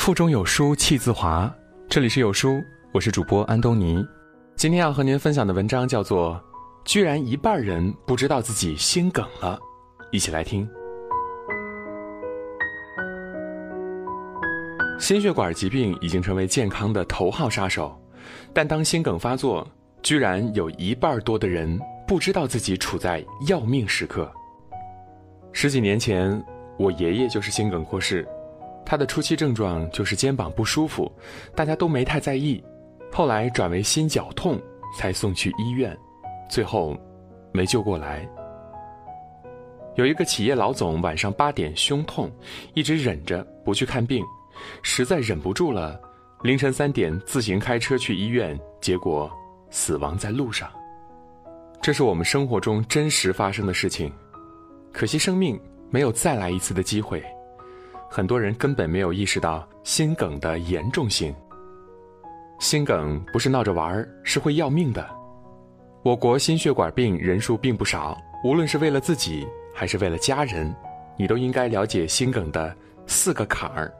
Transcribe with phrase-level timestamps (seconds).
[0.00, 1.54] 腹中有书气自华。
[1.86, 2.58] 这里是有书，
[2.90, 4.02] 我是主播安东尼。
[4.56, 6.36] 今天要和您分享的文章叫做
[6.86, 9.58] 《居然一半人不知道自己心梗了》，
[10.10, 10.66] 一起来听。
[14.98, 17.94] 心血管疾病已经成为健康的头号杀手，
[18.54, 19.70] 但当心梗发作，
[20.02, 21.78] 居然有一半多的人
[22.08, 24.32] 不知道自己处在要命时刻。
[25.52, 26.42] 十几年前，
[26.78, 28.26] 我爷爷就是心梗过世。
[28.84, 31.10] 他的初期症状就是肩膀不舒服，
[31.54, 32.62] 大家都没太在意，
[33.12, 34.60] 后来转为心绞痛，
[34.98, 35.96] 才送去医院，
[36.48, 36.96] 最后
[37.52, 38.28] 没救过来。
[39.96, 42.30] 有一个企业老总晚上八点胸痛，
[42.74, 44.24] 一直忍着不去看病，
[44.82, 46.00] 实在忍不住了，
[46.42, 49.30] 凌晨三点自行开车去医院，结果
[49.68, 50.70] 死亡在路上。
[51.82, 54.12] 这是我们生活中真实发生的事情，
[54.92, 55.60] 可惜生命
[55.90, 57.22] 没有再来一次的机会。
[58.12, 61.32] 很多人根本没有意识到心梗的严重性。
[62.58, 65.08] 心梗不是闹着玩儿，是会要命的。
[66.02, 70.74] 我国心血管病人数并不少，无论是为了自己还是为了家人，
[71.16, 72.74] 你都应该了解心梗的
[73.06, 73.92] 四个坎儿。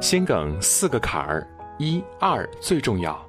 [0.00, 1.44] 心梗四个坎儿，
[1.78, 3.20] 一二最重要。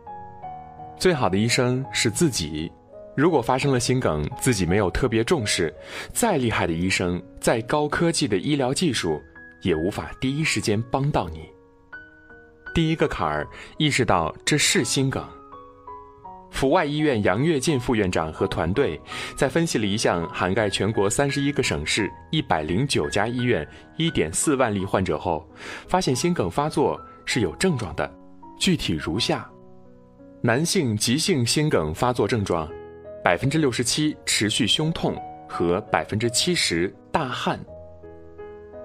[0.95, 2.71] 最好的医生是自己。
[3.19, 5.73] 如果发生了心梗，自己没有特别重视，
[6.13, 9.21] 再厉害的医生，再高科技的医疗技术，
[9.61, 11.41] 也无法第一时间帮到你。
[12.73, 13.45] 第一个坎儿，
[13.77, 15.21] 意识到这是心梗。
[16.49, 18.97] 阜外医院杨跃进副院长和团队
[19.35, 23.67] 在分析了一项涵盖全国三十一个省市、一百零九家医院、
[23.97, 25.45] 一点四万例患者后，
[25.89, 28.09] 发现心梗发作是有症状的，
[28.57, 29.45] 具体如下：
[30.41, 32.65] 男性急性心梗发作症状。
[33.23, 35.15] 百分之六十七持续胸痛
[35.47, 37.59] 和百分之七十大汗。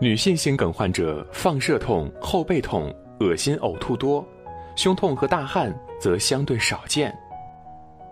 [0.01, 4.27] 女性心梗患者放射痛、后背痛、恶心、呕吐多，
[4.75, 7.17] 胸痛和大汗则相对少见。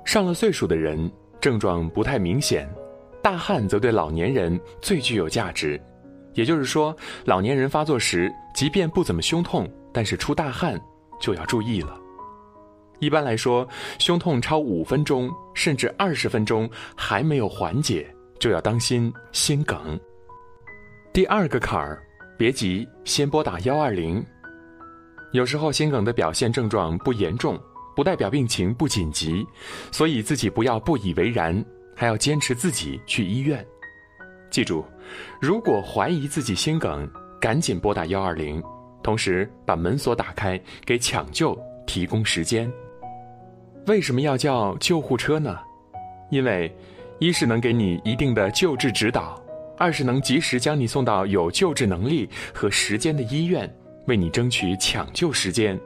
[0.04, 1.10] 上了岁数的人
[1.40, 2.68] 症状不太明显，
[3.20, 5.80] 大汗则对老年人最具有价值。
[6.34, 10.80] 也就是说，老年人发作时，即便不怎么胸痛，但是出大汗
[11.20, 11.98] 就要注意了。
[13.02, 13.68] 一般来说，
[13.98, 18.08] 胸痛超五分钟甚至二十分钟还没有缓解，
[18.38, 19.98] 就要当心心梗。
[21.12, 22.00] 第二个坎儿，
[22.38, 24.24] 别急，先拨打幺二零。
[25.32, 27.60] 有时候心梗的表现症状不严重，
[27.96, 29.44] 不代表病情不紧急，
[29.90, 31.52] 所以自己不要不以为然，
[31.96, 33.66] 还要坚持自己去医院。
[34.48, 34.84] 记住，
[35.40, 37.10] 如果怀疑自己心梗，
[37.40, 38.62] 赶紧拨打幺二零，
[39.02, 42.72] 同时把门锁打开，给抢救提供时间。
[43.86, 45.58] 为什么要叫救护车呢？
[46.30, 46.72] 因为，
[47.18, 49.42] 一是能给你一定的救治指导，
[49.76, 53.68] 二是能及时将你送到有救治能力和时间的医院，
[54.06, 55.78] 为你争取抢救时间。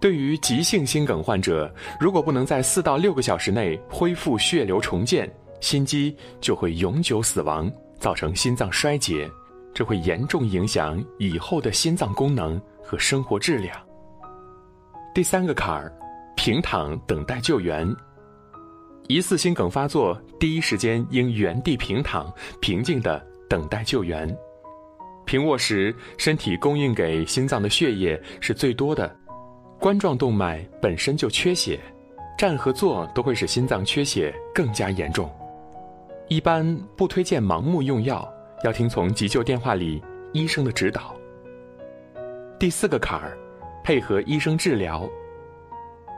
[0.00, 1.70] 对于急性心梗患者，
[2.00, 5.30] 如果不能在四到六个小时内恢复血流重建，
[5.60, 9.30] 心肌就会永久死亡，造成心脏衰竭，
[9.74, 13.78] 这会严重影响以后的心脏功能和生活质量。
[15.14, 15.94] 第三个坎儿。
[16.42, 17.86] 平躺等待救援。
[19.08, 24.34] 疑似心梗发作，第一时间应原地平躺，平静的等待救援。
[25.26, 29.14] 平卧时，身体供应给心脏的血液是最多的，
[29.78, 31.78] 冠状动脉本身就缺血，
[32.38, 35.30] 站和坐都会使心脏缺血更加严重。
[36.28, 38.26] 一般不推荐盲目用药，
[38.64, 40.02] 要听从急救电话里
[40.32, 41.14] 医生的指导。
[42.58, 43.36] 第四个坎儿，
[43.84, 45.06] 配合医生治疗。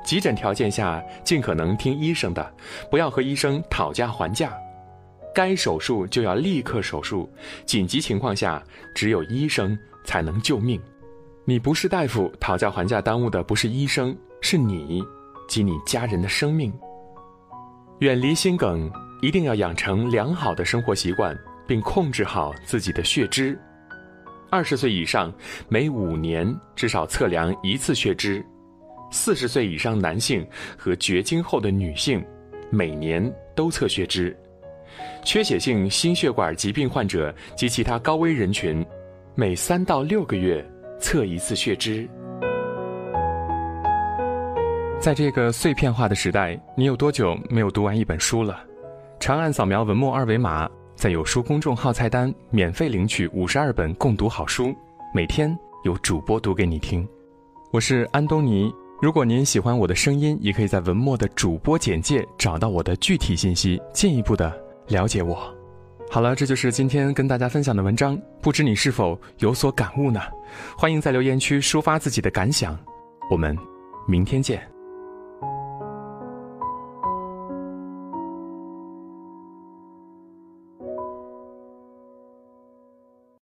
[0.04, 2.54] 急诊条件下，尽可能听医生的，
[2.90, 4.52] 不要和医生讨价还价。
[5.34, 7.30] 该手术就要立刻手术，
[7.64, 8.62] 紧急情况下，
[8.94, 10.80] 只有医生才能救命。
[11.44, 15.02] 你不是大夫，讨价还价耽误的不是医生，是你
[15.48, 16.72] 及你家人的生命。
[18.00, 18.90] 远离心梗，
[19.22, 23.58] 一定要养成良好的生活习惯，并控制好自己的血脂。
[24.50, 25.32] 二十岁以上，
[25.68, 28.44] 每五年至少测量一次血脂。
[29.12, 30.44] 四十岁以上男性
[30.76, 32.24] 和绝经后的女性，
[32.70, 33.22] 每年
[33.54, 34.34] 都测血脂；
[35.22, 38.84] 缺血性心血管疾病患者及其他高危人群，
[39.34, 40.64] 每三到六个月
[40.98, 42.08] 测一次血脂。
[44.98, 48.64] 在这个碎片化的时代，你有多久没有读完一本书了？
[49.20, 50.66] 长按扫描文末二维码，
[50.96, 54.74] 在有书公众号菜单免费领取五十二本共读好书，
[55.14, 55.54] 每天
[55.84, 57.06] 有主播读给你听。
[57.72, 58.72] 我是安东尼。
[59.02, 64.56] 如果您喜欢我的声音，也可以在文末的主播简介找到我的具体信息，进一步的
[64.86, 65.52] 了解我。
[66.08, 70.20] 好了，这就是今天跟大家分享的文章，不知你是否有所感悟呢？
[70.78, 72.78] 欢迎在留言区抒发自己的感想，
[73.28, 73.58] 我们
[74.06, 74.62] 明天见。